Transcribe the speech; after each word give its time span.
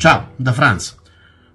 Ciao, 0.00 0.32
da 0.36 0.54
Franz. 0.54 0.96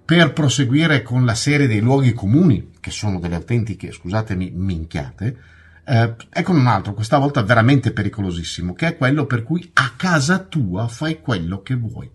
Per 0.06 0.32
proseguire 0.32 1.02
con 1.02 1.26
la 1.26 1.34
serie 1.34 1.66
dei 1.66 1.80
luoghi 1.80 2.14
comuni, 2.14 2.74
che 2.80 2.92
sono 2.92 3.20
delle 3.20 3.34
autentiche, 3.34 3.92
scusatemi, 3.92 4.52
minchiate, 4.54 5.38
eh, 5.84 6.16
ecco 6.30 6.52
un 6.52 6.68
altro, 6.68 6.94
questa 6.94 7.18
volta 7.18 7.42
veramente 7.42 7.92
pericolosissimo, 7.92 8.76
che 8.76 8.90
è 8.90 8.98
quello 8.98 9.26
per 9.26 9.42
cui 9.42 9.68
a 9.74 9.94
casa 9.98 10.38
tua 10.38 10.88
fai 10.88 11.22
quello 11.22 11.64
che 11.64 11.74
vuoi. 11.74 12.08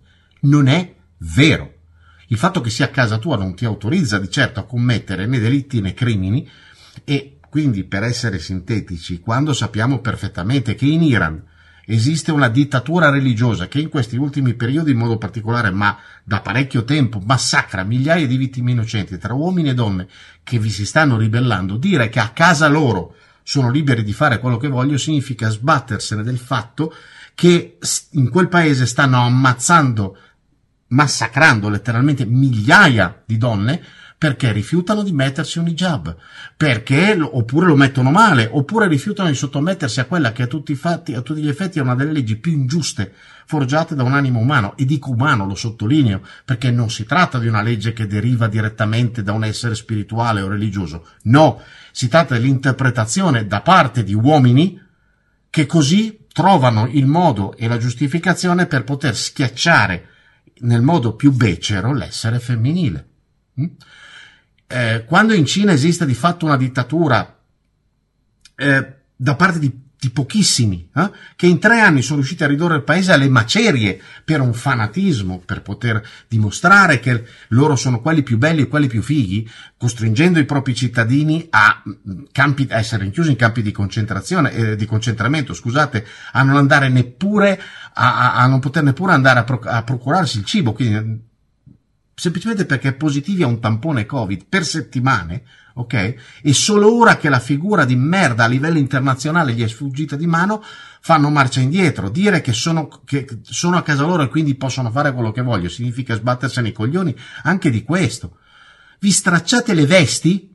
Non 0.43 0.67
è 0.67 0.95
vero. 1.17 1.73
Il 2.27 2.37
fatto 2.37 2.61
che 2.61 2.69
sia 2.69 2.85
a 2.85 2.91
casa 2.91 3.17
tua 3.17 3.35
non 3.35 3.53
ti 3.53 3.65
autorizza 3.65 4.17
di 4.17 4.29
certo 4.29 4.61
a 4.61 4.65
commettere 4.65 5.25
né 5.25 5.37
delitti 5.37 5.81
né 5.81 5.93
crimini 5.93 6.49
e 7.03 7.39
quindi 7.49 7.83
per 7.83 8.03
essere 8.03 8.39
sintetici, 8.39 9.19
quando 9.19 9.51
sappiamo 9.51 9.99
perfettamente 9.99 10.75
che 10.75 10.85
in 10.85 11.03
Iran 11.03 11.43
esiste 11.85 12.31
una 12.31 12.47
dittatura 12.47 13.09
religiosa 13.09 13.67
che 13.67 13.79
in 13.79 13.89
questi 13.89 14.17
ultimi 14.17 14.53
periodi 14.53 14.91
in 14.91 14.97
modo 14.97 15.17
particolare, 15.17 15.71
ma 15.71 15.97
da 16.23 16.41
parecchio 16.41 16.83
tempo, 16.83 17.21
massacra 17.25 17.83
migliaia 17.83 18.27
di 18.27 18.37
vittime 18.37 18.71
innocenti 18.71 19.17
tra 19.17 19.33
uomini 19.33 19.69
e 19.69 19.73
donne 19.73 20.07
che 20.43 20.59
vi 20.59 20.69
si 20.69 20.85
stanno 20.85 21.17
ribellando, 21.17 21.77
dire 21.77 22.09
che 22.09 22.19
a 22.19 22.29
casa 22.29 22.67
loro 22.67 23.15
sono 23.43 23.71
liberi 23.71 24.03
di 24.03 24.13
fare 24.13 24.39
quello 24.39 24.57
che 24.57 24.67
vogliono 24.67 24.97
significa 24.97 25.49
sbattersene 25.49 26.23
del 26.23 26.37
fatto 26.37 26.93
che 27.33 27.77
in 28.11 28.29
quel 28.29 28.47
paese 28.47 28.85
stanno 28.85 29.21
ammazzando 29.21 30.17
massacrando 30.91 31.69
letteralmente 31.69 32.25
migliaia 32.25 33.23
di 33.25 33.37
donne 33.37 33.81
perché 34.21 34.51
rifiutano 34.51 35.01
di 35.01 35.13
mettersi 35.13 35.57
un 35.57 35.67
hijab, 35.67 36.15
perché 36.55 37.17
oppure 37.19 37.65
lo 37.65 37.75
mettono 37.75 38.11
male, 38.11 38.47
oppure 38.51 38.87
rifiutano 38.87 39.29
di 39.29 39.35
sottomettersi 39.35 39.99
a 39.99 40.05
quella 40.05 40.31
che 40.31 40.43
a 40.43 40.45
tutti, 40.45 40.75
fatti, 40.75 41.15
a 41.15 41.21
tutti 41.21 41.41
gli 41.41 41.47
effetti 41.47 41.79
è 41.79 41.81
una 41.81 41.95
delle 41.95 42.11
leggi 42.11 42.35
più 42.35 42.51
ingiuste 42.51 43.15
forgiate 43.47 43.95
da 43.95 44.03
un 44.03 44.13
animo 44.13 44.39
umano, 44.39 44.77
e 44.77 44.85
dico 44.85 45.09
umano, 45.09 45.47
lo 45.47 45.55
sottolineo, 45.55 46.21
perché 46.45 46.69
non 46.69 46.91
si 46.91 47.03
tratta 47.03 47.39
di 47.39 47.47
una 47.47 47.63
legge 47.63 47.93
che 47.93 48.05
deriva 48.05 48.45
direttamente 48.45 49.23
da 49.23 49.31
un 49.31 49.43
essere 49.43 49.73
spirituale 49.73 50.41
o 50.41 50.47
religioso, 50.47 51.07
no, 51.23 51.59
si 51.91 52.07
tratta 52.07 52.35
dell'interpretazione 52.35 53.47
da 53.47 53.61
parte 53.61 54.03
di 54.03 54.13
uomini 54.13 54.79
che 55.49 55.65
così 55.65 56.27
trovano 56.31 56.87
il 56.91 57.07
modo 57.07 57.57
e 57.57 57.67
la 57.67 57.79
giustificazione 57.79 58.67
per 58.67 58.83
poter 58.83 59.15
schiacciare 59.15 60.09
nel 60.59 60.83
modo 60.83 61.15
più 61.15 61.31
becero 61.31 61.91
l'essere 61.91 62.37
femminile. 62.37 63.07
Eh, 64.71 65.05
quando 65.05 65.33
in 65.33 65.45
Cina 65.45 65.73
esiste 65.73 66.05
di 66.05 66.13
fatto 66.13 66.45
una 66.45 66.55
dittatura 66.55 67.37
eh, 68.55 68.95
da 69.15 69.35
parte 69.35 69.59
di, 69.59 69.71
di 69.99 70.09
pochissimi, 70.11 70.89
eh, 70.95 71.11
che 71.35 71.45
in 71.45 71.59
tre 71.59 71.81
anni 71.81 72.01
sono 72.01 72.19
riusciti 72.19 72.43
a 72.43 72.47
ridurre 72.47 72.77
il 72.77 72.83
paese 72.83 73.11
alle 73.11 73.27
macerie 73.27 74.01
per 74.23 74.39
un 74.39 74.53
fanatismo, 74.53 75.43
per 75.45 75.61
poter 75.61 76.01
dimostrare 76.27 76.99
che 76.99 77.23
loro 77.49 77.75
sono 77.75 77.99
quelli 77.99 78.23
più 78.23 78.37
belli 78.37 78.61
e 78.61 78.67
quelli 78.67 78.87
più 78.87 79.01
fighi, 79.01 79.47
costringendo 79.77 80.39
i 80.39 80.45
propri 80.45 80.73
cittadini 80.73 81.47
a, 81.49 81.83
mm, 81.85 82.23
campi, 82.31 82.65
a 82.71 82.77
essere 82.77 83.03
rinchiusi 83.03 83.31
in 83.31 83.35
campi 83.35 83.61
di 83.61 83.71
concentrazione, 83.71 84.51
eh, 84.53 84.75
di 84.75 84.85
concentramento, 84.85 85.53
scusate, 85.53 86.05
a 86.31 86.43
non 86.43 86.55
andare 86.55 86.87
neppure 86.87 87.61
a, 87.93 88.33
a, 88.33 88.35
a 88.35 88.47
non 88.47 88.59
poter 88.61 88.83
neppure 88.83 89.11
andare 89.11 89.39
a, 89.39 89.43
pro, 89.43 89.59
a 89.65 89.83
procurarsi 89.83 90.39
il 90.39 90.45
cibo, 90.45 90.71
quindi 90.71 91.29
semplicemente 92.21 92.67
perché 92.67 92.93
positivi 92.93 93.41
a 93.41 93.47
un 93.47 93.59
tampone 93.59 94.05
Covid 94.05 94.45
per 94.47 94.63
settimane, 94.63 95.41
ok? 95.73 96.13
E 96.43 96.53
solo 96.53 96.95
ora 96.95 97.17
che 97.17 97.29
la 97.29 97.39
figura 97.39 97.83
di 97.83 97.95
merda 97.95 98.43
a 98.43 98.47
livello 98.47 98.77
internazionale 98.77 99.53
gli 99.53 99.63
è 99.63 99.67
sfuggita 99.67 100.15
di 100.15 100.27
mano, 100.27 100.63
fanno 101.01 101.31
marcia 101.31 101.61
indietro. 101.61 102.09
Dire 102.09 102.41
che 102.41 102.53
sono, 102.53 103.01
che 103.05 103.27
sono 103.41 103.77
a 103.77 103.81
casa 103.81 104.05
loro 104.05 104.21
e 104.21 104.27
quindi 104.27 104.53
possono 104.53 104.91
fare 104.91 105.13
quello 105.13 105.31
che 105.31 105.41
voglio 105.41 105.67
significa 105.67 106.13
sbattersene 106.13 106.67
i 106.67 106.73
coglioni 106.73 107.15
anche 107.41 107.71
di 107.71 107.81
questo. 107.81 108.37
Vi 108.99 109.09
stracciate 109.09 109.73
le 109.73 109.87
vesti? 109.87 110.50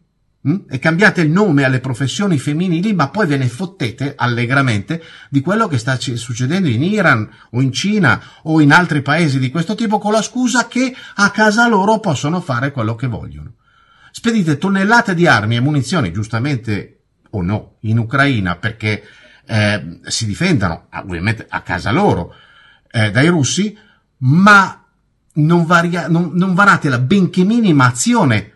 E 0.69 0.79
cambiate 0.79 1.23
il 1.23 1.31
nome 1.31 1.65
alle 1.65 1.81
professioni 1.81 2.39
femminili, 2.39 2.95
ma 2.95 3.09
poi 3.09 3.27
ve 3.27 3.37
ne 3.37 3.49
fottete 3.49 4.15
allegramente 4.17 5.03
di 5.29 5.41
quello 5.41 5.67
che 5.67 5.77
sta 5.77 5.99
succedendo 5.99 6.69
in 6.69 6.84
Iran 6.84 7.29
o 7.51 7.61
in 7.61 7.73
Cina 7.73 8.23
o 8.43 8.61
in 8.61 8.71
altri 8.71 9.03
paesi 9.03 9.41
di 9.41 9.51
questo 9.51 9.75
tipo 9.75 9.99
con 9.99 10.12
la 10.12 10.23
scusa 10.23 10.69
che 10.69 10.95
a 11.17 11.31
casa 11.31 11.67
loro 11.67 11.99
possono 11.99 12.41
fare 12.41 12.71
quello 12.71 12.95
che 12.95 13.09
vogliono. 13.09 13.55
Spedite 14.12 14.56
tonnellate 14.56 15.15
di 15.15 15.27
armi 15.27 15.56
e 15.56 15.61
munizioni, 15.61 16.12
giustamente 16.12 17.01
o 17.31 17.43
no, 17.43 17.77
in 17.81 17.99
Ucraina 17.99 18.55
perché 18.55 19.03
eh, 19.47 19.99
si 20.05 20.27
difendano, 20.27 20.87
ovviamente 20.93 21.45
a 21.49 21.61
casa 21.62 21.91
loro, 21.91 22.35
eh, 22.91 23.11
dai 23.11 23.27
russi, 23.27 23.77
ma 24.19 24.85
non, 25.35 25.67
varia, 25.67 26.06
non, 26.06 26.31
non 26.35 26.55
varate 26.55 26.89
la 26.89 27.01
benché 27.01 27.43
minima 27.43 27.87
azione 27.87 28.53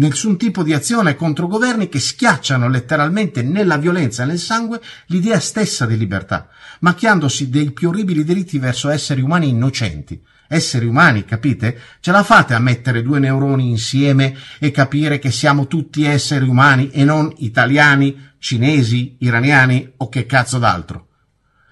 nessun 0.00 0.38
tipo 0.38 0.62
di 0.62 0.72
azione 0.72 1.14
contro 1.14 1.46
governi 1.46 1.88
che 1.88 2.00
schiacciano 2.00 2.68
letteralmente 2.68 3.42
nella 3.42 3.76
violenza 3.76 4.22
e 4.22 4.26
nel 4.26 4.38
sangue 4.38 4.80
l'idea 5.06 5.38
stessa 5.38 5.84
di 5.84 5.96
libertà, 5.96 6.48
macchiandosi 6.80 7.50
dei 7.50 7.70
più 7.72 7.90
orribili 7.90 8.24
diritti 8.24 8.58
verso 8.58 8.88
esseri 8.88 9.20
umani 9.20 9.48
innocenti. 9.48 10.20
Esseri 10.48 10.86
umani, 10.86 11.24
capite? 11.24 11.78
Ce 12.00 12.10
la 12.10 12.24
fate 12.24 12.54
a 12.54 12.58
mettere 12.58 13.02
due 13.02 13.20
neuroni 13.20 13.68
insieme 13.68 14.36
e 14.58 14.72
capire 14.72 15.20
che 15.20 15.30
siamo 15.30 15.68
tutti 15.68 16.04
esseri 16.04 16.48
umani 16.48 16.90
e 16.90 17.04
non 17.04 17.32
italiani, 17.36 18.32
cinesi, 18.38 19.16
iraniani 19.20 19.92
o 19.98 20.08
che 20.08 20.26
cazzo 20.26 20.58
d'altro? 20.58 21.09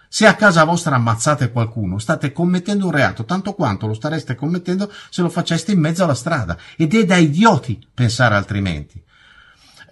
Se 0.09 0.27
a 0.27 0.35
casa 0.35 0.65
vostra 0.65 0.97
ammazzate 0.97 1.53
qualcuno, 1.53 1.99
state 1.99 2.33
commettendo 2.33 2.87
un 2.87 2.93
reato 2.93 3.25
tanto 3.25 3.53
quanto 3.53 3.87
lo 3.87 3.95
stareste 3.95 4.35
commettendo 4.35 4.91
se 5.11 5.23
lo 5.23 5.29
faceste 5.29 5.73
in 5.73 5.81
mezzo 5.81 6.05
alla 6.05 6.15
strada. 6.15 6.57
Ed 6.77 6.95
è 6.95 7.05
da 7.05 7.17
idioti 7.17 7.79
pensare 7.93 8.35
altrimenti. 8.35 9.03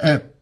Eh, 0.01 0.35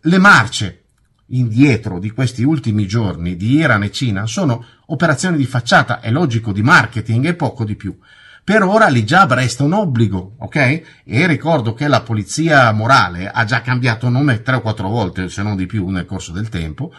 le 0.00 0.18
marce 0.18 0.82
indietro 1.28 1.98
di 1.98 2.10
questi 2.10 2.42
ultimi 2.42 2.86
giorni 2.86 3.36
di 3.36 3.54
Iran 3.54 3.82
e 3.82 3.90
Cina 3.90 4.26
sono 4.26 4.64
operazioni 4.86 5.36
di 5.36 5.46
facciata, 5.46 6.00
è 6.00 6.10
logico, 6.10 6.52
di 6.52 6.62
marketing 6.62 7.26
e 7.26 7.34
poco 7.34 7.64
di 7.64 7.76
più. 7.76 7.96
Per 8.44 8.62
ora 8.62 8.88
l'hijab 8.88 9.32
resta 9.32 9.64
un 9.64 9.72
obbligo, 9.72 10.36
ok? 10.38 11.02
E 11.04 11.26
ricordo 11.26 11.74
che 11.74 11.88
la 11.88 12.02
polizia 12.02 12.70
morale 12.70 13.28
ha 13.28 13.44
già 13.44 13.60
cambiato 13.60 14.08
nome 14.08 14.42
tre 14.42 14.56
o 14.56 14.60
quattro 14.60 14.88
volte, 14.88 15.28
se 15.28 15.42
non 15.42 15.56
di 15.56 15.66
più, 15.66 15.88
nel 15.88 16.06
corso 16.06 16.30
del 16.30 16.48
tempo. 16.48 16.92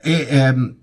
E, 0.00 0.26
ehm, 0.30 0.76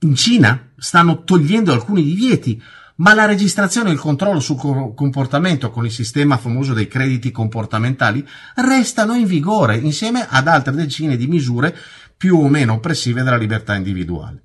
in 0.00 0.14
Cina 0.14 0.70
stanno 0.76 1.24
togliendo 1.24 1.72
alcuni 1.72 2.02
divieti, 2.02 2.62
ma 2.96 3.14
la 3.14 3.24
registrazione 3.24 3.90
e 3.90 3.92
il 3.92 3.98
controllo 3.98 4.40
sul 4.40 4.56
comportamento 4.94 5.70
con 5.70 5.84
il 5.84 5.90
sistema 5.90 6.36
famoso 6.36 6.74
dei 6.74 6.86
crediti 6.86 7.30
comportamentali 7.30 8.26
restano 8.56 9.14
in 9.14 9.26
vigore 9.26 9.76
insieme 9.76 10.26
ad 10.28 10.46
altre 10.48 10.74
decine 10.74 11.16
di 11.16 11.26
misure 11.26 11.76
più 12.16 12.38
o 12.38 12.48
meno 12.48 12.74
oppressive 12.74 13.22
della 13.22 13.38
libertà 13.38 13.74
individuale. 13.74 14.42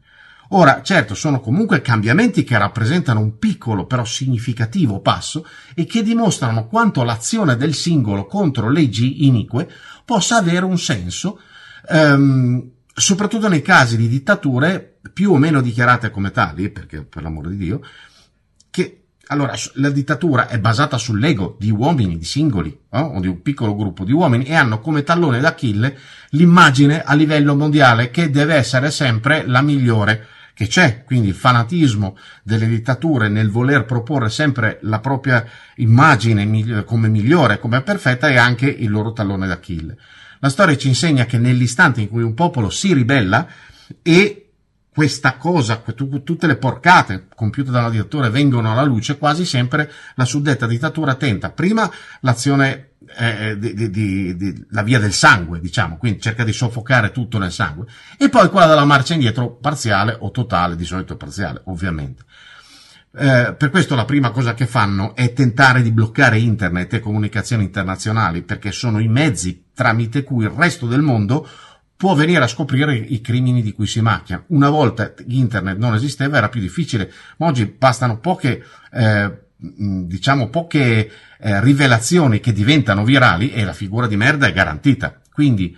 Ora, 0.50 0.82
certo, 0.84 1.16
sono 1.16 1.40
comunque 1.40 1.82
cambiamenti 1.82 2.44
che 2.44 2.58
rappresentano 2.58 3.20
un 3.20 3.38
piccolo 3.38 3.86
però 3.86 4.06
significativo 4.06 5.00
passo 5.00 5.46
e 5.74 5.86
che 5.86 6.04
dimostrano 6.04 6.68
quanto 6.68 7.04
l'azione 7.04 7.58
del 7.58 7.74
singolo 7.74 8.26
contro 8.26 8.70
leggi 8.70 9.26
inique 9.26 9.68
possa 10.06 10.38
avere 10.38 10.66
un 10.66 10.78
senso, 10.78 11.40
ehm, 11.90 12.72
soprattutto 12.96 13.50
nei 13.50 13.62
casi 13.62 13.98
di 13.98 14.08
dittature 14.08 15.00
più 15.12 15.34
o 15.34 15.38
meno 15.38 15.62
dichiarate 15.62 16.10
come 16.10 16.32
tali, 16.32 16.70
perché 16.70 17.04
per 17.04 17.24
l'amore 17.24 17.50
di 17.50 17.58
Dio, 17.58 17.82
che 18.70 19.02
allora 19.28 19.54
la 19.74 19.90
dittatura 19.90 20.48
è 20.48 20.60
basata 20.60 20.98
sull'ego 20.98 21.58
di 21.60 21.72
uomini, 21.72 22.18
di 22.18 22.24
singoli, 22.24 22.70
eh, 22.90 23.00
o 23.00 23.20
di 23.20 23.28
un 23.28 23.42
piccolo 23.42 23.76
gruppo 23.76 24.06
di 24.06 24.14
uomini, 24.14 24.46
e 24.46 24.56
hanno 24.56 24.80
come 24.80 25.04
tallone 25.04 25.40
d'Achille 25.40 25.98
l'immagine 26.30 27.02
a 27.04 27.14
livello 27.16 27.56
mondiale 27.56 28.12
che 28.12 28.30
deve 28.30 28.56
essere 28.56 28.92
sempre 28.92 29.46
la 29.46 29.62
migliore 29.62 30.28
che 30.54 30.68
c'è, 30.68 31.04
quindi 31.04 31.28
il 31.28 31.34
fanatismo 31.34 32.18
delle 32.42 32.68
dittature 32.68 33.28
nel 33.28 33.50
voler 33.50 33.84
proporre 33.84 34.30
sempre 34.30 34.80
la 34.84 35.02
propria 35.02 35.46
immagine 35.76 36.86
come 36.86 37.10
migliore, 37.10 37.60
come 37.60 37.82
perfetta, 37.82 38.30
è 38.30 38.38
anche 38.38 38.68
il 38.68 38.90
loro 38.90 39.12
tallone 39.12 39.48
d'Achille. 39.48 39.98
La 40.40 40.50
storia 40.50 40.78
ci 40.78 40.88
insegna 40.88 41.26
che 41.26 41.38
nell'istante 41.38 42.02
in 42.02 42.10
cui 42.10 42.24
un 42.24 42.34
popolo 42.34 42.70
si 42.70 42.94
ribella 42.94 43.48
e 44.02 44.46
questa 44.96 45.36
cosa, 45.36 45.84
tutte 45.94 46.48
le 46.48 46.56
porcate 46.56 47.28
compiute 47.36 47.70
da 47.70 47.80
una 47.80 47.90
dittatura 47.90 48.30
vengono 48.30 48.72
alla 48.72 48.84
luce, 48.84 49.18
quasi 49.18 49.44
sempre 49.44 49.92
la 50.16 50.24
suddetta 50.24 50.66
dittatura 50.66 51.16
tenta 51.16 51.50
prima 51.50 51.92
l'azione 52.22 52.92
eh, 53.18 53.58
di, 53.60 53.74
di, 53.74 53.90
di, 53.90 54.36
di, 54.38 54.66
la 54.70 54.84
via 54.84 54.98
del 54.98 55.12
sangue, 55.12 55.60
diciamo, 55.60 55.98
quindi 55.98 56.22
cerca 56.22 56.46
di 56.46 56.54
soffocare 56.54 57.12
tutto 57.12 57.38
nel 57.38 57.52
sangue, 57.52 57.88
e 58.18 58.30
poi 58.30 58.50
quella 58.50 58.68
della 58.68 58.86
marcia 58.86 59.16
indietro 59.16 59.52
parziale 59.52 60.16
o 60.18 60.32
totale, 60.32 60.78
di 60.78 60.86
solito 60.86 61.18
parziale, 61.18 61.62
ovviamente. 61.66 62.24
Eh, 63.18 63.54
per 63.58 63.70
questo 63.72 63.96
la 63.96 64.06
prima 64.06 64.32
cosa 64.32 64.54
che 64.54 64.66
fanno 64.66 65.14
è 65.14 65.34
tentare 65.34 65.82
di 65.82 65.92
bloccare 65.92 66.40
internet 66.40 66.94
e 66.94 67.00
comunicazioni 67.02 67.66
internazionali, 67.66 68.44
perché 68.44 68.72
sono 68.72 69.00
i 69.00 69.10
mezzi 69.10 69.65
tramite 69.76 70.24
cui 70.24 70.46
il 70.46 70.50
resto 70.50 70.88
del 70.88 71.02
mondo 71.02 71.48
può 71.96 72.16
venire 72.16 72.44
a 72.44 72.48
scoprire 72.48 72.96
i 72.96 73.22
crimini 73.22 73.62
di 73.62 73.72
cui 73.72 73.86
si 73.88 74.02
macchia. 74.02 74.44
Una 74.48 74.70
volta 74.70 75.14
internet 75.28 75.78
non 75.78 75.94
esisteva 75.94 76.38
era 76.38 76.50
più 76.50 76.60
difficile, 76.60 77.12
ma 77.38 77.48
oggi 77.48 77.66
bastano 77.66 78.18
poche, 78.20 78.64
eh, 78.92 79.32
diciamo 79.56 80.50
poche 80.50 81.12
eh, 81.40 81.62
rivelazioni 81.62 82.40
che 82.40 82.52
diventano 82.52 83.04
virali 83.04 83.52
e 83.52 83.64
la 83.64 83.74
figura 83.74 84.08
di 84.08 84.18
merda 84.18 84.48
è 84.48 84.54
garantita. 84.54 85.22
Quindi 85.32 85.78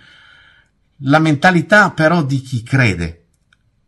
la 1.02 1.18
mentalità 1.18 1.90
però 1.90 2.24
di 2.24 2.40
chi 2.40 2.62
crede 2.62 3.17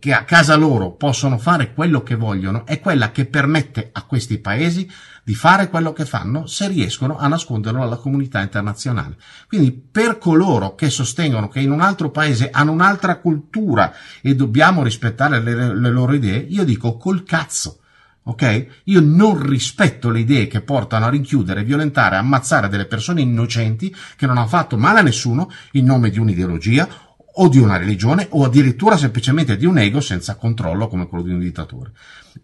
che 0.01 0.13
a 0.13 0.25
casa 0.25 0.57
loro 0.57 0.93
possono 0.93 1.39
fare 1.39 1.73
quello 1.73 2.03
che 2.03 2.17
vogliono 2.17 2.67
è 2.67 2.81
quella 2.81 3.13
che 3.13 3.27
permette 3.27 3.91
a 3.93 4.03
questi 4.03 4.39
paesi 4.39 4.91
di 5.23 5.35
fare 5.35 5.69
quello 5.69 5.93
che 5.93 6.07
fanno 6.07 6.47
se 6.47 6.67
riescono 6.67 7.17
a 7.17 7.29
nasconderlo 7.29 7.83
alla 7.83 7.97
comunità 7.97 8.41
internazionale. 8.41 9.17
Quindi 9.47 9.71
per 9.71 10.19
coloro 10.19 10.75
che 10.75 10.91
sostengono 10.91 11.47
che 11.47 11.61
in 11.61 11.71
un 11.71 11.83
altro 11.83 12.11
paese 12.11 12.51
hanno 12.51 12.73
un'altra 12.73 13.19
cultura 13.19 13.93
e 14.23 14.35
dobbiamo 14.35 14.83
rispettare 14.83 15.41
le, 15.41 15.75
le 15.75 15.91
loro 15.91 16.15
idee, 16.15 16.39
io 16.39 16.65
dico 16.65 16.97
col 16.97 17.23
cazzo. 17.23 17.77
Ok? 18.23 18.83
Io 18.85 19.01
non 19.01 19.45
rispetto 19.45 20.11
le 20.11 20.21
idee 20.21 20.47
che 20.47 20.61
portano 20.61 21.07
a 21.07 21.11
rinchiudere, 21.11 21.65
violentare, 21.65 22.17
ammazzare 22.17 22.69
delle 22.69 22.87
persone 22.87 23.23
innocenti 23.23 23.95
che 24.17 24.27
non 24.27 24.37
hanno 24.37 24.47
fatto 24.47 24.77
male 24.77 25.01
a 25.01 25.03
nessuno 25.03 25.51
in 25.73 25.85
nome 25.85 26.11
di 26.11 26.19
un'ideologia 26.19 27.10
o 27.35 27.49
di 27.49 27.59
una 27.59 27.77
religione 27.77 28.27
o 28.31 28.45
addirittura 28.45 28.97
semplicemente 28.97 29.57
di 29.57 29.67
un 29.67 29.79
ego 29.79 30.01
senza 30.01 30.37
controllo 30.37 30.89
come 30.89 31.07
quello 31.07 31.25
di 31.25 31.33
un 31.33 31.39
dittatore. 31.39 31.93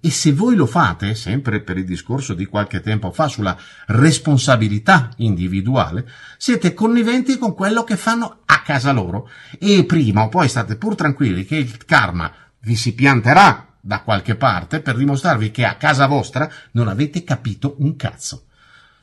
E 0.00 0.10
se 0.10 0.32
voi 0.32 0.54
lo 0.54 0.66
fate, 0.66 1.14
sempre 1.14 1.60
per 1.60 1.78
il 1.78 1.84
discorso 1.84 2.34
di 2.34 2.46
qualche 2.46 2.80
tempo 2.80 3.10
fa 3.10 3.28
sulla 3.28 3.56
responsabilità 3.86 5.10
individuale, 5.16 6.08
siete 6.38 6.74
conniventi 6.74 7.38
con 7.38 7.54
quello 7.54 7.84
che 7.84 7.96
fanno 7.96 8.42
a 8.44 8.62
casa 8.62 8.92
loro 8.92 9.28
e 9.58 9.84
prima 9.84 10.22
o 10.22 10.28
poi 10.28 10.48
state 10.48 10.76
pur 10.76 10.94
tranquilli 10.94 11.44
che 11.44 11.56
il 11.56 11.84
karma 11.84 12.32
vi 12.60 12.76
si 12.76 12.94
pianterà 12.94 13.66
da 13.80 14.02
qualche 14.02 14.34
parte 14.34 14.80
per 14.80 14.96
dimostrarvi 14.96 15.52
che 15.52 15.64
a 15.64 15.76
casa 15.76 16.06
vostra 16.06 16.50
non 16.72 16.88
avete 16.88 17.22
capito 17.22 17.76
un 17.78 17.94
cazzo. 17.96 18.46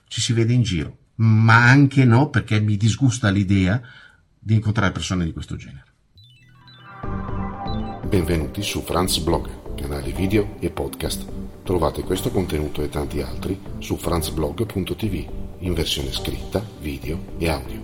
Ci 0.07 0.19
si 0.19 0.33
vede 0.33 0.53
in 0.53 0.61
giro, 0.61 0.97
ma 1.15 1.63
anche 1.63 2.03
no 2.03 2.29
perché 2.29 2.59
mi 2.59 2.75
disgusta 2.75 3.29
l'idea 3.29 3.81
di 4.43 4.55
incontrare 4.55 4.91
persone 4.91 5.23
di 5.23 5.31
questo 5.31 5.55
genere. 5.55 5.85
Benvenuti 8.05 8.61
su 8.61 8.81
Franz 8.81 9.19
Blog, 9.19 9.75
canale 9.75 10.11
video 10.11 10.57
e 10.59 10.69
podcast. 10.69 11.25
Trovate 11.63 12.03
questo 12.03 12.29
contenuto 12.29 12.83
e 12.83 12.89
tanti 12.89 13.21
altri 13.21 13.59
su 13.79 13.95
franzblog.tv 13.95 15.41
in 15.59 15.73
versione 15.73 16.11
scritta, 16.11 16.61
video 16.81 17.35
e 17.37 17.49
audio. 17.49 17.82